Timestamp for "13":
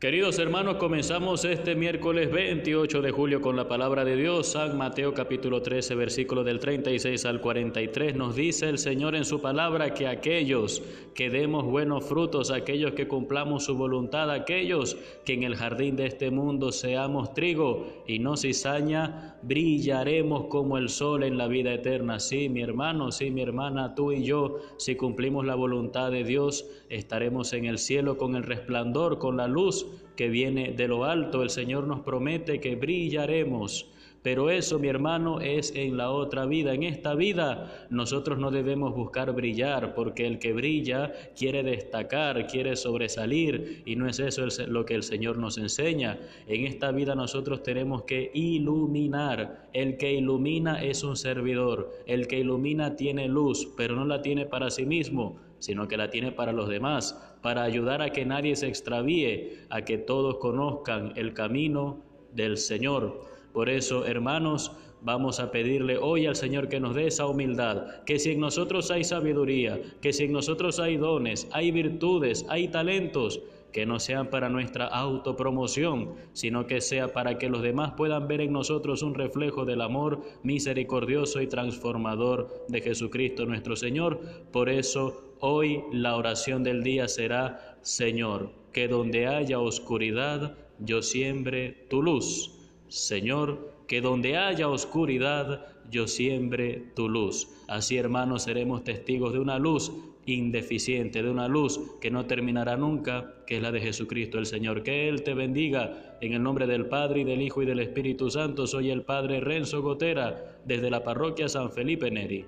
5.60-5.96